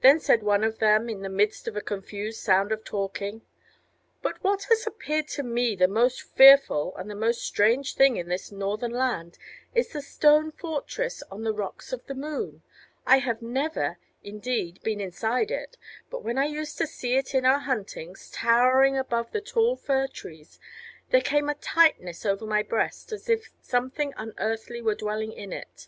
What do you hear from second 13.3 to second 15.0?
never, indeed, been